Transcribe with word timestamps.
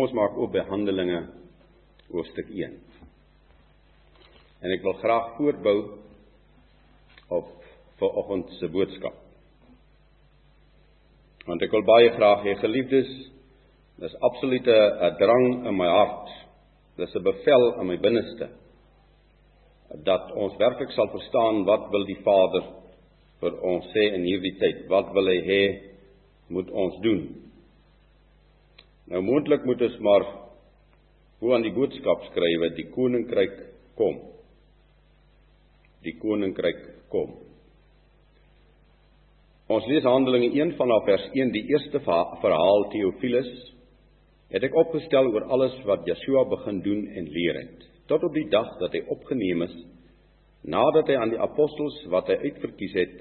Kom 0.00 0.06
ons 0.08 0.16
maak 0.16 0.36
oop 0.40 0.54
by 0.54 0.62
Handelinge 0.64 1.18
hoofstuk 2.08 2.48
1. 2.56 2.72
En 4.64 4.72
ek 4.72 4.86
wil 4.86 4.94
graag 5.02 5.26
voortbou 5.36 5.74
op 7.36 7.50
vanoggend 8.00 8.54
se 8.56 8.70
boodskap. 8.72 9.18
Want 11.44 11.66
ek 11.66 11.76
wil 11.76 11.84
baie 11.84 12.14
graag 12.14 12.46
hê 12.48 12.54
geliefdes, 12.62 13.10
dis 14.00 14.16
absoluut 14.30 14.72
'n 14.72 15.20
drang 15.20 15.68
in 15.68 15.76
my 15.76 15.90
hart. 15.98 16.32
Dis 16.96 17.12
'n 17.14 17.22
bevel 17.22 17.68
in 17.80 17.86
my 17.92 17.98
binneste 18.00 18.48
dat 20.08 20.32
ons 20.32 20.56
werklik 20.56 20.96
sal 20.96 21.12
verstaan 21.12 21.64
wat 21.64 21.90
wil 21.90 22.06
die 22.06 22.22
Vader 22.24 22.64
vir 23.40 23.52
ons 23.60 23.84
sê 23.92 24.14
in 24.16 24.24
hierdie 24.24 24.56
tyd? 24.58 24.88
Wat 24.88 25.12
wil 25.12 25.26
hy 25.26 25.40
hê 25.44 25.62
moet 26.48 26.70
ons 26.70 26.96
doen? 27.02 27.49
Nou 29.10 29.22
moontlik 29.26 29.64
moet 29.66 29.82
ons 29.82 29.98
maar 30.06 30.26
hoe 31.40 31.54
aan 31.56 31.64
die 31.66 31.74
boodskap 31.74 32.26
skryf 32.28 32.66
dat 32.66 32.76
die 32.78 32.88
koninkryk 32.94 33.56
kom. 33.98 34.20
Die 36.04 36.14
koninkryk 36.20 36.82
kom. 37.12 37.32
Ons 39.70 39.86
lees 39.86 40.06
Handelinge 40.06 40.50
1 40.54 40.74
vanaf 40.78 41.04
vers 41.06 41.26
1 41.32 41.52
die 41.54 41.66
eerste 41.70 42.00
verhaal 42.04 42.88
Theophilus 42.92 43.50
het 44.50 44.66
ek 44.66 44.74
opgestel 44.74 45.30
oor 45.30 45.46
alles 45.54 45.76
wat 45.86 46.06
Yeshua 46.08 46.42
begin 46.50 46.80
doen 46.82 47.04
en 47.14 47.28
leer 47.30 47.60
het 47.60 47.86
tot 48.10 48.24
op 48.26 48.34
die 48.34 48.48
dag 48.50 48.72
dat 48.80 48.96
hy 48.96 49.04
opgeneem 49.14 49.62
is 49.68 49.76
nadat 50.74 51.10
hy 51.10 51.18
aan 51.20 51.30
die 51.34 51.42
apostels 51.42 52.00
wat 52.10 52.32
hy 52.32 52.38
uitverkies 52.50 52.96
het 52.98 53.14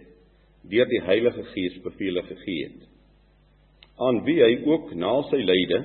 deur 0.73 0.89
die 0.89 1.03
Heilige 1.05 1.45
Gees 1.53 1.77
beveel 1.85 2.17
gegee 2.31 2.65
het 2.65 2.87
aan 3.99 4.23
wie 4.27 4.39
hy 4.43 4.53
ook 4.67 4.93
na 4.95 5.13
sy 5.29 5.41
lyde 5.43 5.79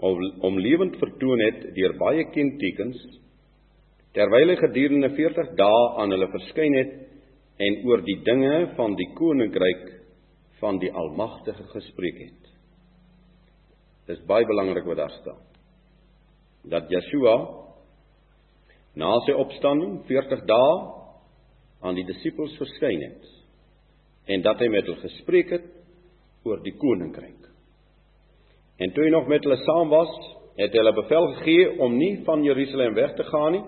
om 0.00 0.58
lewend 0.58 0.96
vertoon 1.00 1.40
het 1.44 1.64
deur 1.76 1.96
baie 2.00 2.24
kentekens 2.34 3.00
terwyl 4.16 4.52
hy 4.52 4.56
gedurende 4.58 5.12
40 5.16 5.54
dae 5.58 5.82
aan 6.02 6.12
hulle 6.14 6.28
verskyn 6.32 6.76
het 6.78 6.94
en 7.60 7.80
oor 7.88 8.02
die 8.04 8.18
dinge 8.26 8.54
van 8.76 8.96
die 8.98 9.08
koninkryk 9.18 9.86
van 10.60 10.78
die 10.80 10.90
Almagtige 10.92 11.64
gespreek 11.72 12.18
het. 12.20 12.48
Dis 14.08 14.22
baie 14.28 14.46
belangrik 14.48 14.88
wat 14.88 15.00
daar 15.00 15.12
staan. 15.20 15.42
Dat 16.68 16.90
Yeshua 16.92 17.36
na 19.00 19.12
sy 19.26 19.36
opstanding 19.38 20.00
40 20.08 20.44
dae 20.48 20.72
aan 21.86 21.96
die 21.96 22.04
disippels 22.08 22.56
verskyn 22.60 23.04
het 23.06 23.28
en 24.30 24.42
dat 24.44 24.60
hy 24.60 24.68
met 24.72 24.88
hulle 24.88 25.00
gespreek 25.04 25.54
het 25.54 25.68
oor 26.44 26.62
die 26.64 26.74
koninkryk. 26.78 27.48
En 28.80 28.92
toe 28.96 29.04
hy 29.04 29.12
nog 29.12 29.28
met 29.28 29.44
hulle 29.44 29.58
saam 29.66 29.90
was, 29.92 30.12
het 30.60 30.74
hulle 30.76 30.92
bevel 30.96 31.28
gegee 31.36 31.68
om 31.84 31.96
nie 31.98 32.14
van 32.24 32.44
Jerusalem 32.44 32.94
weg 32.96 33.14
te 33.16 33.24
gaan 33.28 33.52
nie, 33.56 33.64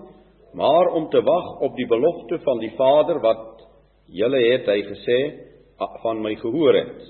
maar 0.53 0.91
om 0.97 1.09
te 1.09 1.21
wag 1.21 1.59
op 1.65 1.75
die 1.77 1.87
belofte 1.89 2.39
van 2.45 2.61
die 2.61 2.71
Vader 2.77 3.19
wat 3.21 3.63
julle 4.13 4.41
het 4.51 4.69
hy 4.69 4.79
gesê 4.89 5.19
van 6.03 6.21
my 6.21 6.35
gehoor 6.41 6.77
het. 6.77 7.05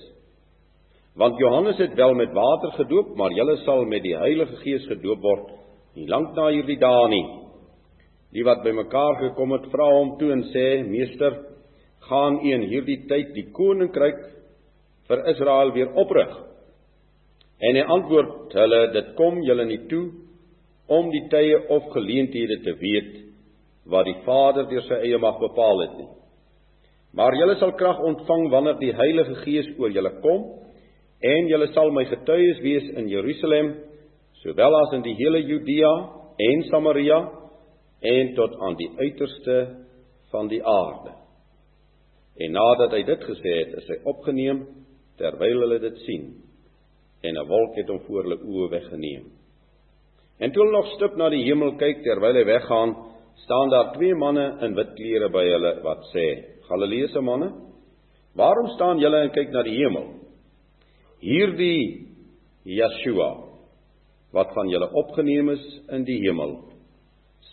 Want 1.19 1.37
Johannes 1.37 1.77
het 1.77 1.93
wel 1.95 2.13
met 2.17 2.33
water 2.33 2.71
gedoop, 2.71 3.15
maar 3.15 3.31
julle 3.35 3.57
sal 3.63 3.83
met 3.85 4.01
die 4.03 4.15
Heilige 4.17 4.55
Gees 4.63 4.87
gedoop 4.89 5.21
word 5.21 5.51
nie 5.93 6.07
lank 6.09 6.31
na 6.33 6.47
hierdie 6.49 6.79
dae 6.81 7.09
nie. 7.11 7.25
Die 8.33 8.45
wat 8.47 8.63
bymekaar 8.65 9.19
gekom 9.19 9.51
het, 9.53 9.67
vra 9.69 9.89
hom 9.93 10.15
toe 10.17 10.31
en 10.33 10.41
sê: 10.49 10.81
"Meester, 10.87 11.35
gaan 12.09 12.39
u 12.41 12.53
in 12.53 12.65
hierdie 12.71 13.03
tyd 13.07 13.33
die 13.35 13.51
koninkryk 13.51 14.23
vir 15.13 15.29
Israel 15.33 15.71
weer 15.77 15.93
oprig?" 15.93 16.33
En 17.63 17.77
hy 17.77 17.83
antwoord 17.95 18.53
hulle, 18.57 18.81
dit 18.91 19.13
kom 19.15 19.39
julle 19.45 19.65
nie 19.69 19.85
toe 19.87 20.07
om 20.91 21.11
die 21.13 21.23
tye 21.31 21.61
of 21.71 21.85
geleenthede 21.93 22.59
te 22.65 22.73
weet 22.81 23.13
wat 23.87 24.07
die 24.07 24.19
Vader 24.25 24.67
deur 24.67 24.83
sy 24.87 24.99
eie 25.05 25.19
mag 25.19 25.39
bepaal 25.39 25.79
het 25.85 25.95
nie. 25.99 26.09
Maar 27.13 27.35
julle 27.37 27.55
sal 27.59 27.75
krag 27.79 28.01
ontvang 28.03 28.49
wanneer 28.51 28.79
die 28.81 28.93
Heilige 28.95 29.35
Gees 29.43 29.69
oor 29.77 29.93
julle 29.93 30.11
kom 30.23 30.45
en 31.23 31.49
julle 31.51 31.69
sal 31.71 31.91
my 31.95 32.03
getuies 32.09 32.59
wees 32.63 32.89
in 32.99 33.07
Jerusalem, 33.11 33.75
sowel 34.41 34.75
as 34.81 34.95
in 34.97 35.05
die 35.05 35.15
hele 35.19 35.39
Judea 35.39 35.91
en 36.49 36.63
Samaria 36.71 37.19
en 38.03 38.33
tot 38.35 38.57
aan 38.59 38.75
die 38.79 38.89
uiterste 38.99 39.59
van 40.33 40.49
die 40.51 40.59
aarde. 40.65 41.13
En 42.43 42.55
nadat 42.57 42.95
hy 42.97 43.03
dit 43.07 43.27
gesê 43.29 43.53
het, 43.61 43.77
is 43.77 43.91
hy 43.93 43.99
opgeneem 44.09 44.65
terwyl 45.17 45.63
hulle 45.65 45.79
dit 45.79 45.97
sien 46.05 46.25
en 47.23 47.37
'n 47.37 47.47
wolk 47.47 47.75
het 47.75 47.89
hom 47.89 47.99
voor 48.07 48.23
hulle 48.23 48.39
oë 48.43 48.69
weggeneem. 48.69 49.23
En 50.39 50.51
toe 50.51 50.63
hulle 50.63 50.77
nog 50.77 50.87
stip 50.95 51.15
na 51.15 51.29
die 51.29 51.43
hemel 51.43 51.75
kyk 51.77 52.03
terwyl 52.03 52.35
hy 52.35 52.45
weggaan, 52.45 52.95
staan 53.45 53.69
daar 53.69 53.93
twee 53.93 54.15
manne 54.15 54.57
in 54.65 54.75
wit 54.75 54.91
klere 54.97 55.29
by 55.29 55.45
hulle 55.47 55.71
wat 55.83 56.03
sê: 56.13 56.25
"Galileese 56.67 57.21
manne, 57.21 57.51
waarom 58.35 58.67
staan 58.75 58.99
julle 58.99 59.21
en 59.23 59.31
kyk 59.31 59.51
na 59.51 59.63
die 59.63 59.77
hemel? 59.77 60.07
Hierdie 61.19 62.07
Yeshua 62.65 63.31
wat 64.33 64.53
van 64.53 64.69
julle 64.69 64.89
opgeneem 64.93 65.49
is 65.49 65.81
in 65.91 66.03
die 66.03 66.19
hemel, 66.25 66.57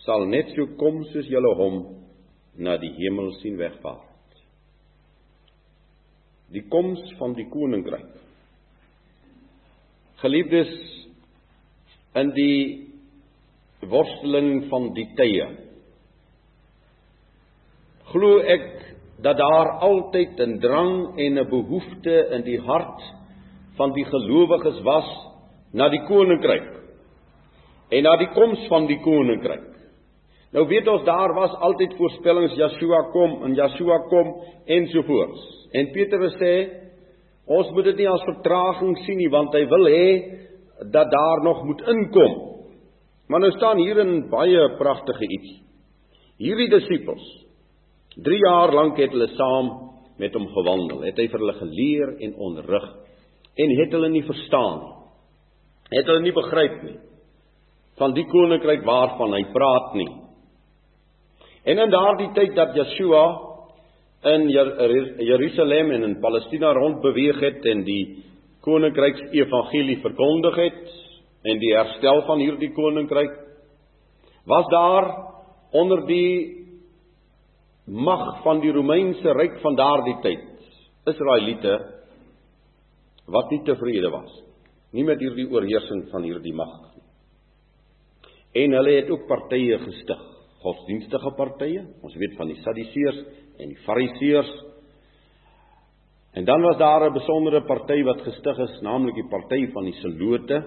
sal 0.03 0.25
net 0.25 0.49
so 0.55 0.65
kom 0.77 1.03
soos 1.05 1.27
julle 1.27 1.55
hom 1.55 1.83
na 2.57 2.77
die 2.77 2.93
hemel 2.97 3.31
sien 3.41 3.57
wegvaar." 3.57 4.10
Die 6.51 6.65
koms 6.69 6.99
van 7.19 7.33
die 7.33 7.47
koninkryk 7.49 8.09
Geliefdes 10.21 10.71
in 12.13 12.29
die 12.35 12.91
worsteling 13.89 14.67
van 14.69 14.91
die 14.93 15.07
tye. 15.17 15.47
Glo 18.11 18.35
ek 18.43 18.67
dat 19.25 19.39
daar 19.39 19.71
altyd 19.87 20.39
'n 20.39 20.59
drang 20.59 21.17
en 21.17 21.39
'n 21.39 21.49
behoefte 21.49 22.15
in 22.35 22.43
die 22.43 22.59
hart 22.59 23.01
van 23.77 23.93
die 23.93 24.05
gelowiges 24.05 24.81
was 24.83 25.09
na 25.73 25.89
die 25.89 26.03
koninkryk 26.05 26.69
en 27.89 28.03
na 28.03 28.17
die 28.17 28.29
koms 28.33 28.67
van 28.67 28.87
die 28.87 28.99
koninkryk. 28.99 29.67
Nou 30.51 30.67
weet 30.67 30.87
ons 30.87 31.03
daar 31.07 31.33
was 31.33 31.53
altyd 31.63 31.95
voorspellings 31.95 32.57
Yeshua 32.59 33.01
kom 33.11 33.43
en 33.43 33.55
Yeshua 33.55 33.97
kom 34.11 34.33
ensovoorts. 34.65 35.43
En 35.71 35.91
Petrus 35.95 36.35
sê 36.39 36.55
Ons 37.51 37.71
moet 37.75 37.89
dit 37.89 38.01
nie 38.01 38.07
as 38.07 38.23
vertraging 38.23 38.95
sien 39.05 39.17
nie 39.19 39.31
want 39.31 39.55
hy 39.57 39.65
wil 39.67 39.87
hê 39.89 40.07
dat 40.93 41.09
daar 41.11 41.41
nog 41.43 41.63
moet 41.67 41.81
inkom. 41.93 42.37
Maar 43.27 43.43
nou 43.43 43.51
staan 43.51 43.77
hier 43.77 43.99
'n 44.03 44.29
baie 44.29 44.77
pragtige 44.77 45.25
iets. 45.27 45.51
Hierdie 46.37 46.69
disippels 46.69 47.25
3 48.15 48.39
jaar 48.39 48.73
lank 48.73 48.97
het 48.97 49.11
hulle 49.11 49.27
saam 49.27 49.91
met 50.17 50.33
hom 50.33 50.47
gewandel. 50.47 51.01
Het 51.01 51.17
hy 51.17 51.27
vir 51.27 51.39
hulle 51.39 51.53
geleer 51.53 52.15
en 52.19 52.35
onderrig 52.35 52.87
en 53.57 53.69
het 53.79 53.91
hulle 53.91 54.09
nie 54.09 54.23
verstaan 54.23 54.79
nie. 54.79 54.95
Het 55.97 56.05
hulle 56.05 56.21
nie 56.21 56.33
begryp 56.33 56.83
nie 56.83 56.99
van 57.97 58.13
die 58.13 58.25
koninkryk 58.25 58.85
waarvan 58.85 59.33
hy 59.33 59.43
praat 59.53 59.93
nie. 59.93 60.09
En 61.63 61.77
in 61.77 61.93
daardie 61.93 62.31
tyd 62.33 62.55
dat 62.57 62.75
Yeshua 62.75 63.25
in 64.21 64.49
Jerusalem 64.49 65.91
en 65.91 66.03
in 66.03 66.19
Palestina 66.21 66.73
rondbeweeg 66.73 67.39
het 67.41 67.65
en 67.65 67.83
die 67.85 68.23
koninkryks 68.61 69.21
evangelie 69.33 69.97
verkondig 70.03 70.57
het 70.61 70.81
en 71.49 71.61
die 71.61 71.71
herstel 71.73 72.21
van 72.27 72.41
hierdie 72.43 72.69
koninkryk 72.75 73.33
was 74.45 74.67
daar 74.69 75.09
onder 75.73 76.05
die 76.05 76.61
mag 77.85 78.43
van 78.43 78.61
die 78.61 78.71
Romeinse 78.71 79.33
ryk 79.33 79.57
van 79.63 79.75
daardie 79.75 80.17
tyd 80.21 80.45
Israeliete 81.09 81.79
wat 83.25 83.49
nie 83.49 83.63
tevrede 83.65 84.11
was 84.13 84.37
nie 84.93 85.05
met 85.07 85.21
hierdie 85.23 85.49
oorheersing 85.49 86.05
van 86.11 86.29
hierdie 86.29 86.53
mag 86.53 86.77
en 88.53 88.77
hulle 88.77 88.99
het 88.99 89.09
ook 89.09 89.25
partye 89.29 89.81
gestig 89.81 90.21
godsdienstige 90.61 91.31
partye 91.37 91.85
ons 92.05 92.17
weet 92.21 92.35
van 92.37 92.51
die 92.51 92.59
Sadduseërs 92.61 93.23
en 93.61 93.71
die 93.71 93.81
Fariseërs. 93.85 94.51
En 96.37 96.45
dan 96.45 96.61
was 96.61 96.77
daar 96.77 97.09
'n 97.09 97.13
besondere 97.13 97.61
party 97.61 98.03
wat 98.03 98.21
gestig 98.21 98.57
is, 98.57 98.81
naamlik 98.81 99.15
die 99.15 99.29
party 99.29 99.71
van 99.71 99.83
die 99.85 99.97
Selote. 100.01 100.63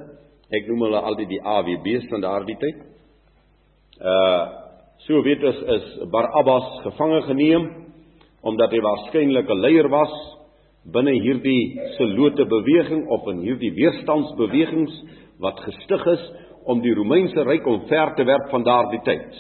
Ek 0.51 0.67
noem 0.69 0.83
hulle 0.83 1.01
altyd 1.01 1.29
die 1.29 1.43
AWB's 1.43 2.09
van 2.11 2.21
daardie 2.21 2.57
tyd. 2.57 2.77
Uh 4.01 4.63
so 5.07 5.23
weet 5.23 5.43
ons 5.45 5.57
is 5.57 6.09
Barabbas 6.11 6.81
gevange 6.83 7.23
geneem 7.23 7.65
omdat 8.43 8.71
hy 8.71 8.81
waarskynlik 8.81 9.49
'n 9.51 9.61
leier 9.61 9.89
was 9.89 10.15
binne 10.93 11.13
hierdie 11.17 11.81
Selote 11.97 12.45
beweging 12.45 13.09
of 13.09 13.27
in 13.29 13.41
hierdie 13.41 13.73
weerstandsbewegings 13.73 14.95
wat 15.41 15.61
gestig 15.65 16.07
is 16.07 16.25
om 16.65 16.81
die 16.81 16.95
Romeinse 16.95 17.43
ryk 17.45 17.67
omver 17.67 18.15
te 18.17 18.25
werp 18.25 18.51
van 18.51 18.65
daardie 18.65 19.01
tyd. 19.05 19.33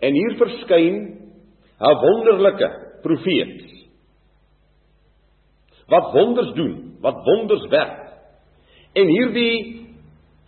En 0.00 0.14
hier 0.14 0.36
verskyn 0.36 0.96
'n 1.80 1.94
wonderlike 2.02 2.68
profeet 3.02 3.66
wat 5.88 6.12
wonders 6.12 6.52
doen, 6.52 6.96
wat 7.00 7.24
wonders 7.24 7.66
werk. 7.72 8.10
En 8.92 9.06
hierdie 9.06 9.86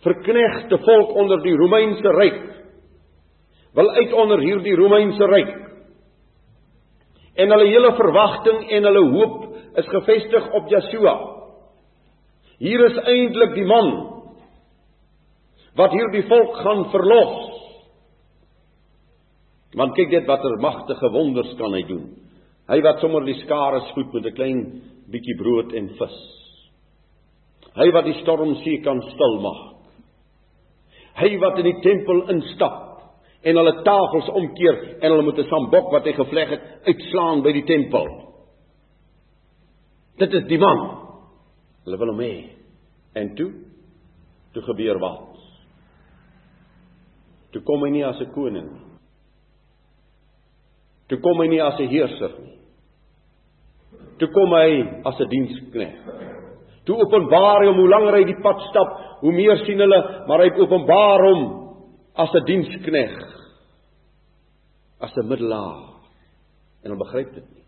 verknegte 0.05 0.77
volk 0.77 1.15
onder 1.17 1.41
die 1.41 1.55
Romeinse 1.55 2.13
ryk 2.17 2.41
wil 3.73 3.89
uit 3.89 4.13
onder 4.13 4.39
hierdie 4.39 4.75
Romeinse 4.75 5.25
ryk. 5.25 5.51
En 7.39 7.49
hulle 7.49 7.67
hele 7.71 7.93
verwagting 7.95 8.65
en 8.69 8.83
hulle 8.83 9.03
hoop 9.13 9.37
is 9.79 9.87
gefestig 9.87 10.49
op 10.57 10.67
Yeshua. 10.69 11.13
Hier 12.59 12.83
is 12.89 12.97
eintlik 13.07 13.55
die 13.55 13.65
man 13.65 13.91
wat 15.79 15.95
hierdie 15.95 16.25
volk 16.27 16.57
gaan 16.65 16.83
verlos. 16.91 17.50
Want 19.77 19.95
kyk 19.95 20.11
net 20.11 20.27
watter 20.27 20.57
magtige 20.59 21.09
wonders 21.13 21.53
kan 21.59 21.73
hy 21.73 21.83
doen. 21.87 22.05
Hy 22.67 22.79
wat 22.83 22.99
sommer 22.99 23.23
die 23.25 23.39
skare 23.43 23.81
spoed 23.89 24.13
met 24.13 24.25
'n 24.25 24.35
klein 24.35 24.61
bietjie 25.11 25.37
brood 25.37 25.73
en 25.73 25.89
vis. 25.99 26.17
Hy 27.75 27.91
wat 27.91 28.05
die 28.05 28.19
stormsee 28.21 28.81
kan 28.83 29.01
stilmaak. 29.01 29.67
Hy 31.15 31.37
wat 31.39 31.59
in 31.59 31.65
die 31.65 31.81
tempel 31.81 32.29
instap 32.29 33.01
en 33.43 33.55
hulle 33.55 33.83
tafels 33.83 34.29
omkeer 34.29 34.77
en 35.01 35.11
hulle 35.11 35.23
moet 35.23 35.39
'n 35.39 35.49
sambok 35.49 35.91
wat 35.91 36.05
hy 36.05 36.13
gevleg 36.13 36.49
het 36.49 36.61
uitslaan 36.85 37.41
by 37.41 37.51
die 37.51 37.65
tempel. 37.65 38.07
Dit 40.17 40.33
is 40.33 40.47
die 40.47 40.59
man. 40.59 40.79
Hulle 41.85 41.97
wil 41.97 42.07
hom 42.07 42.19
hê. 42.19 42.49
En 43.15 43.35
toe 43.35 43.51
toe 44.53 44.61
gebeur 44.61 44.99
wat? 44.99 45.37
Toe 47.51 47.61
kom 47.61 47.83
hy 47.83 47.89
nie 47.89 48.05
as 48.05 48.19
'n 48.19 48.31
koning 48.33 48.71
nie. 48.71 48.90
Toe 51.11 51.19
kom 51.19 51.41
hy 51.43 51.47
nie 51.51 51.59
as 51.59 51.79
'n 51.79 51.91
heerser 51.91 52.31
nie. 52.39 52.57
Toe 54.17 54.29
kom 54.31 54.53
hy 54.55 55.01
as 55.03 55.19
'n 55.19 55.27
diensknegt. 55.27 56.05
Toe 56.85 56.95
openbaar 56.95 57.61
hy 57.61 57.67
hom 57.67 57.81
hoe 57.83 57.89
langer 57.89 58.15
hy 58.15 58.23
die 58.23 58.41
pad 58.41 58.61
stap, 58.69 59.19
hoe 59.19 59.31
meer 59.31 59.57
sien 59.65 59.79
hulle, 59.79 60.25
maar 60.27 60.39
hy 60.39 60.49
openbaar 60.55 61.19
hom 61.19 61.41
as 62.15 62.31
'n 62.33 62.45
dienskneg 62.45 63.11
as 65.01 65.11
'n 65.17 65.27
middelaar. 65.27 65.99
En 66.83 66.91
hulle 66.91 67.03
begryp 67.03 67.33
dit 67.33 67.49
nie. 67.55 67.65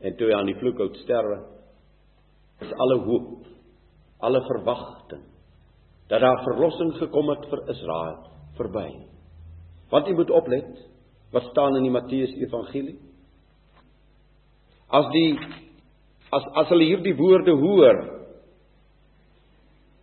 En 0.00 0.16
toe 0.16 0.26
hy 0.26 0.34
aan 0.34 0.46
die 0.46 0.58
vloekhout 0.58 0.96
sterwe 0.96 1.44
is 2.60 2.72
alle 2.72 2.98
hoop 3.04 3.44
alle 4.20 4.40
verwagting 4.44 5.24
dat 6.08 6.20
daar 6.20 6.42
verlossing 6.44 6.94
gekom 6.98 7.28
het 7.28 7.44
vir 7.48 7.68
Israel 7.68 8.16
verby. 8.56 8.88
Want 9.90 10.06
jy 10.06 10.14
moet 10.14 10.30
oplet 10.30 10.88
wat 11.32 11.50
staan 11.50 11.76
in 11.76 11.88
die 11.88 11.94
Matteus 11.94 12.32
evangelie 12.38 12.98
as 14.90 15.06
die 15.14 15.38
as 16.30 16.48
as 16.62 16.72
hulle 16.72 16.88
hierdie 16.88 17.16
woorde 17.18 17.54
hoor 17.58 18.00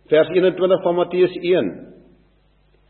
vers 0.08 0.32
21 0.32 0.82
van 0.82 0.98
Matteus 1.02 1.36
1 1.42 1.88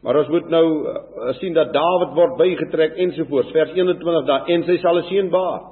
Maar 0.02 0.20
ons 0.20 0.29
moet 0.31 0.46
nou 0.52 0.67
uh, 0.87 1.32
sien 1.40 1.56
dat 1.56 1.73
Dawid 1.75 2.14
word 2.14 2.37
bygetrek 2.38 3.00
ensovoorts. 3.02 3.50
Vers 3.55 3.73
21 3.75 4.29
daar 4.29 4.46
en 4.55 4.64
sy 4.67 4.79
sal 4.79 5.00
'n 5.00 5.08
seun 5.11 5.31
baar. 5.31 5.64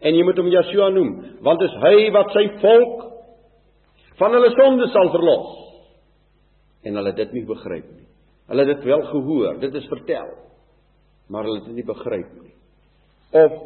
En 0.00 0.14
jy 0.14 0.24
moet 0.24 0.38
hom 0.38 0.50
Joshua 0.50 0.88
noem, 0.90 1.38
want 1.42 1.58
dit 1.58 1.70
is 1.70 1.78
hy 1.82 2.10
wat 2.14 2.30
sy 2.30 2.44
volk 2.62 3.06
van 4.18 4.34
hulle 4.34 4.50
sondes 4.54 4.92
sal 4.92 5.10
verlos. 5.10 5.48
En 6.86 6.94
hulle 6.94 7.12
dit 7.12 7.32
nie 7.32 7.44
begryp 7.46 7.86
nie. 7.96 8.06
Hulle 8.46 8.64
het 8.64 8.76
dit 8.76 8.84
wel 8.84 9.02
gehoor, 9.02 9.58
dit 9.60 9.74
is 9.74 9.88
vertel, 9.90 10.28
maar 11.28 11.44
hulle 11.44 11.60
het 11.60 11.68
dit 11.68 11.80
nie 11.80 11.86
begryp 11.88 12.30
nie. 12.42 12.54
Of 13.36 13.58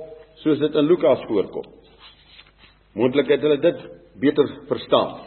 soos 0.42 0.58
dit 0.58 0.74
in 0.74 0.88
Lukas 0.88 1.22
voorkom. 1.28 1.68
Moontlik 2.98 3.30
het 3.30 3.44
hulle 3.44 3.60
dit 3.62 3.84
beter 4.20 4.48
verstaan. 4.68 5.20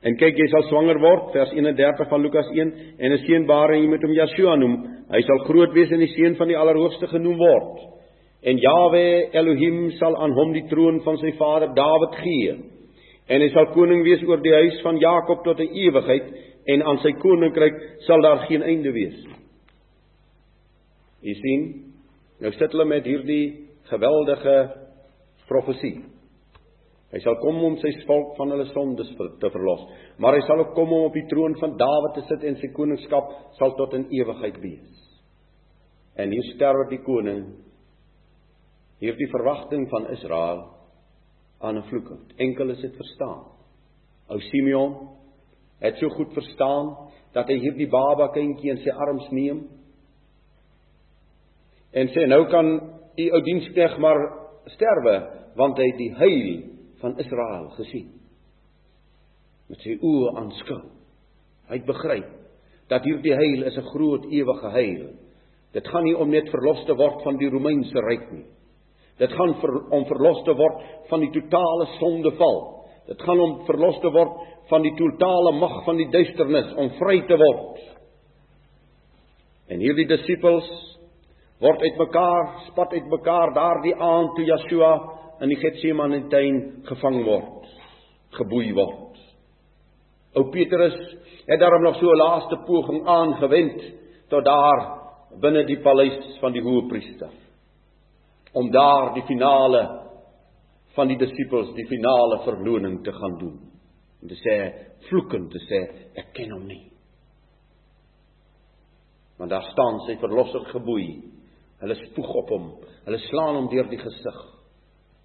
En 0.00 0.16
kyk 0.16 0.38
jy 0.40 0.46
sal 0.48 0.64
swanger 0.70 0.98
word 1.00 1.28
vers 1.34 1.52
31 1.52 2.08
van 2.08 2.22
Lukas 2.24 2.48
1 2.56 2.72
en 2.98 3.12
'n 3.12 3.24
seun 3.26 3.46
baar 3.46 3.70
en 3.74 3.82
jy 3.82 3.88
moet 3.88 4.02
hom 4.02 4.12
Yeshua 4.16 4.56
noem. 4.56 4.76
Hy 5.10 5.20
sal 5.22 5.44
groot 5.44 5.72
wees 5.74 5.90
en 5.90 6.00
die 6.00 6.14
seun 6.14 6.36
van 6.36 6.48
die 6.48 6.56
Allerhoogste 6.56 7.06
genoem 7.06 7.36
word. 7.36 7.80
En 8.42 8.56
Jawe 8.56 9.28
Elohim 9.32 9.90
sal 9.90 10.16
aan 10.16 10.32
hom 10.32 10.52
die 10.52 10.66
troon 10.68 11.00
van 11.04 11.18
sy 11.18 11.32
vader 11.36 11.74
Dawid 11.74 12.14
gee. 12.22 12.56
En 13.28 13.40
hy 13.40 13.48
sal 13.48 13.66
koning 13.74 14.02
wees 14.02 14.22
oor 14.22 14.40
die 14.40 14.54
huis 14.54 14.80
van 14.82 14.98
Jakob 14.98 15.44
tot 15.44 15.60
'n 15.60 15.74
ewigheid 15.74 16.32
en 16.66 16.82
aan 16.82 16.98
sy 16.98 17.12
koninkryk 17.12 17.74
sal 18.06 18.20
daar 18.22 18.46
geen 18.48 18.62
einde 18.62 18.92
wees 18.92 19.24
nie. 19.26 19.39
Jy 21.20 21.34
sien, 21.36 21.66
nou 22.40 22.52
sit 22.56 22.72
hulle 22.72 22.86
met 22.88 23.04
hierdie 23.04 23.68
geweldige 23.90 24.56
profesie. 25.48 25.98
Hy 27.10 27.18
sal 27.24 27.40
kom 27.42 27.58
om 27.66 27.76
sy 27.82 27.90
volk 28.06 28.36
van 28.38 28.52
hulle 28.54 28.68
sondes 28.70 29.08
te 29.42 29.50
verlos, 29.50 29.82
maar 30.22 30.36
hy 30.38 30.44
sal 30.46 30.62
ook 30.62 30.76
kom 30.76 30.92
om 30.94 31.08
op 31.08 31.16
die 31.16 31.26
troon 31.30 31.56
van 31.58 31.74
Dawid 31.80 32.14
te 32.16 32.26
sit 32.28 32.46
en 32.46 32.58
sy 32.60 32.70
koningskap 32.76 33.32
sal 33.58 33.74
tot 33.78 33.96
in 33.98 34.06
ewigheid 34.14 34.60
wees. 34.62 35.00
En 36.14 36.30
hier 36.30 36.46
sterwe 36.54 36.86
die 36.90 37.00
koning. 37.02 37.42
Hier 39.00 39.16
die 39.16 39.30
verwagting 39.32 39.88
van 39.90 40.10
Israel 40.12 40.68
aan 41.60 41.78
'n 41.78 41.88
vloek. 41.88 42.10
Enkel 42.36 42.70
is 42.70 42.80
dit 42.80 42.96
verstaan. 42.96 43.44
Ou 44.28 44.38
Simeon 44.40 45.08
het 45.80 45.96
so 45.96 46.08
goed 46.08 46.32
verstaan 46.32 46.96
dat 47.32 47.48
hy 47.48 47.58
hierdie 47.58 47.88
baba 47.88 48.28
kindjie 48.32 48.70
in 48.70 48.78
sy 48.78 48.90
arms 48.90 49.30
neem 49.30 49.68
en 51.92 52.10
sê 52.14 52.26
nou 52.26 52.44
kan 52.50 52.68
u 53.18 53.26
ou 53.34 53.40
dienskneg 53.44 53.98
maar 53.98 54.20
sterwe 54.76 55.16
want 55.58 55.78
hy 55.78 55.88
het 55.90 55.98
die 55.98 56.12
heil 56.14 56.50
van 57.00 57.16
Israel 57.18 57.70
gesien. 57.78 58.10
Met 59.70 59.82
sy 59.82 59.96
oë 59.96 60.36
aanskou. 60.38 60.82
Hy 61.70 61.78
het 61.78 61.88
begryp 61.88 62.30
dat 62.90 63.06
hierdie 63.06 63.34
heil 63.34 63.66
is 63.66 63.76
'n 63.78 63.90
groot 63.92 64.24
ewige 64.30 64.70
heil. 64.70 65.10
Dit 65.72 65.86
gaan 65.88 66.04
nie 66.04 66.16
om 66.16 66.30
net 66.30 66.48
verlos 66.50 66.84
te 66.86 66.94
word 66.94 67.22
van 67.22 67.36
die 67.38 67.50
Romeinse 67.50 68.00
ryk 68.00 68.32
nie. 68.32 68.46
Dit 69.18 69.32
gaan 69.32 69.54
vir, 69.60 69.74
om 69.90 70.04
verlos 70.04 70.44
te 70.44 70.54
word 70.54 70.82
van 71.08 71.20
die 71.20 71.30
totale 71.30 71.86
sondeval. 71.98 72.86
Dit 73.06 73.22
gaan 73.22 73.40
om 73.40 73.66
verlos 73.66 74.00
te 74.00 74.10
word 74.10 74.40
van 74.68 74.82
die 74.82 74.94
totale 74.96 75.52
mag 75.52 75.84
van 75.84 75.96
die 75.96 76.08
duisternis 76.10 76.74
om 76.74 76.90
vry 76.98 77.20
te 77.26 77.36
word. 77.36 77.80
En 79.68 79.78
hierdie 79.78 80.06
disippels 80.06 80.70
word 81.60 81.82
uitmekaar, 81.82 82.46
spat 82.70 82.92
uitmekaar 82.96 83.54
daardie 83.54 83.94
aand 83.94 84.34
toe 84.36 84.46
Yeshua 84.48 84.92
in 85.40 85.52
die 85.52 85.58
Getsemane 85.60 86.22
tuin 86.32 86.60
gevang 86.88 87.20
word, 87.24 87.68
geboei 88.38 88.72
word. 88.76 89.18
Ou 90.36 90.46
Petrus 90.54 90.96
het 91.46 91.60
daarom 91.60 91.82
nog 91.82 91.96
so 91.96 92.12
'n 92.12 92.16
laaste 92.16 92.56
poging 92.66 93.06
aangewend 93.06 93.82
tot 94.28 94.44
daar 94.44 94.80
binne 95.40 95.64
die 95.64 95.80
paleis 95.82 96.38
van 96.40 96.52
die 96.52 96.62
hoëpriester 96.62 97.30
om 98.52 98.70
daar 98.70 99.14
die 99.14 99.22
finale 99.22 99.82
van 100.94 101.08
die 101.08 101.18
disippels 101.18 101.74
die 101.74 101.86
finale 101.86 102.40
verloning 102.44 103.02
te 103.04 103.12
gaan 103.12 103.38
doen. 103.38 103.58
En 104.22 104.28
te 104.28 104.34
sê 104.34 104.56
vloekend 105.08 105.50
te 105.52 105.60
sê 105.68 105.80
ek 106.18 106.32
ken 106.34 106.50
hom 106.50 106.66
nie. 106.66 106.90
Want 109.38 109.50
daar 109.50 109.68
staan 109.70 110.00
sy 110.06 110.18
verlosser 110.20 110.66
geboei. 110.72 111.06
Hulle 111.80 111.96
spoeg 111.96 112.30
op 112.42 112.52
hom. 112.54 112.70
Hulle 113.06 113.20
slaan 113.28 113.58
hom 113.58 113.68
deur 113.72 113.88
die 113.90 114.00
gesig. 114.00 114.40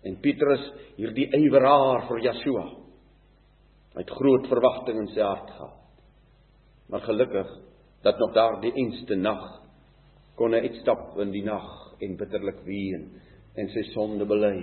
En 0.06 0.20
Petrus, 0.22 0.64
hierdie 1.00 1.28
yweraar 1.34 2.06
vir 2.10 2.22
Yeshua, 2.28 2.66
het 3.96 4.12
groot 4.12 4.48
verwagting 4.52 5.00
in 5.02 5.12
sy 5.14 5.24
hart 5.24 5.50
gehad. 5.56 5.82
Maar 6.92 7.06
gelukkig 7.08 7.54
dat 8.06 8.20
nog 8.22 8.34
daardie 8.36 8.74
einste 8.78 9.16
nag 9.18 9.46
kon 10.38 10.54
hy 10.54 10.68
uitstap 10.68 11.16
in 11.24 11.32
die 11.34 11.46
nag 11.48 11.72
en 12.04 12.18
bitterlik 12.20 12.60
ween 12.68 13.08
en 13.56 13.72
sy 13.74 13.86
sonde 13.94 14.28
bely. 14.30 14.60